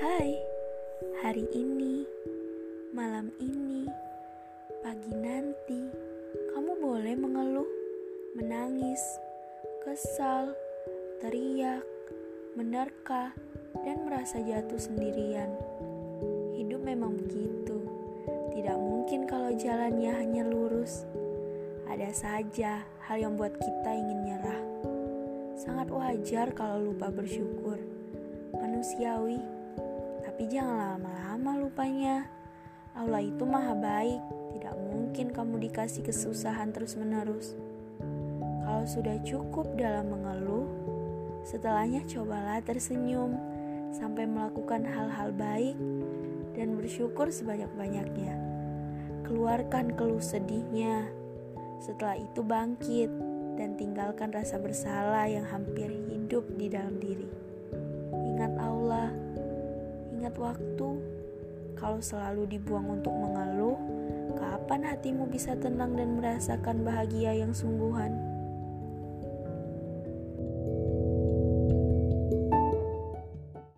Hai, 0.00 0.32
hari 1.20 1.44
ini, 1.52 2.08
malam 2.96 3.28
ini, 3.36 3.84
pagi 4.80 5.12
nanti, 5.12 5.92
kamu 6.56 6.72
boleh 6.80 7.12
mengeluh, 7.20 7.68
menangis, 8.32 8.96
kesal, 9.84 10.56
teriak, 11.20 11.84
menerka, 12.56 13.36
dan 13.84 14.08
merasa 14.08 14.40
jatuh 14.40 14.80
sendirian. 14.80 15.52
Hidup 16.56 16.80
memang 16.80 17.20
begitu, 17.20 17.84
tidak 18.56 18.80
mungkin 18.80 19.28
kalau 19.28 19.52
jalannya 19.52 20.16
hanya 20.16 20.48
lurus. 20.48 21.04
Ada 21.92 22.08
saja 22.16 22.88
hal 23.04 23.20
yang 23.20 23.36
buat 23.36 23.52
kita 23.52 23.90
ingin 23.92 24.32
nyerah. 24.32 24.64
Sangat 25.60 25.92
wajar 25.92 26.56
kalau 26.56 26.88
lupa 26.88 27.12
bersyukur. 27.12 27.76
Manusiawi 28.56 29.59
tapi 30.40 30.56
jangan 30.56 30.96
lama-lama 30.96 31.52
lupanya. 31.60 32.24
Allah 32.96 33.20
itu 33.20 33.44
maha 33.44 33.76
baik, 33.76 34.24
tidak 34.56 34.72
mungkin 34.88 35.36
kamu 35.36 35.68
dikasih 35.68 36.00
kesusahan 36.00 36.72
terus-menerus. 36.72 37.60
Kalau 38.64 38.88
sudah 38.88 39.20
cukup 39.20 39.68
dalam 39.76 40.08
mengeluh, 40.08 40.64
setelahnya 41.44 42.08
cobalah 42.08 42.56
tersenyum 42.64 43.36
sampai 43.92 44.24
melakukan 44.24 44.80
hal-hal 44.88 45.28
baik 45.36 45.76
dan 46.56 46.72
bersyukur 46.72 47.28
sebanyak-banyaknya. 47.28 48.32
Keluarkan 49.28 49.92
keluh 49.92 50.24
sedihnya. 50.24 51.04
Setelah 51.84 52.16
itu 52.16 52.40
bangkit 52.40 53.12
dan 53.60 53.76
tinggalkan 53.76 54.32
rasa 54.32 54.56
bersalah 54.56 55.28
yang 55.28 55.44
hampir 55.44 55.92
hidup 56.08 56.48
di 56.56 56.72
dalam 56.72 56.96
diri. 56.96 57.28
Ingat 58.16 58.56
Allah, 58.56 59.12
ingat 60.30 60.54
waktu. 60.54 60.90
Kalau 61.74 61.98
selalu 61.98 62.54
dibuang 62.54 63.02
untuk 63.02 63.10
mengeluh, 63.10 63.74
kapan 64.38 64.94
hatimu 64.94 65.26
bisa 65.26 65.58
tenang 65.58 65.98
dan 65.98 66.22
merasakan 66.22 66.86
bahagia 66.86 67.34
yang 67.34 67.50
sungguhan? 67.50 68.29